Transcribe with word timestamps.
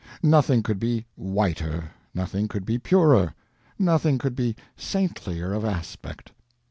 Nothing 0.23 0.63
could 0.63 0.79
be 0.79 1.05
whiter; 1.15 1.91
nothing 2.15 2.47
could 2.47 2.65
be 2.65 2.79
purer; 2.79 3.35
nothing 3.77 4.17
could 4.17 4.35
be 4.35 4.55
saintlier 4.75 5.53
of 5.53 5.63
aspect. 5.63 6.31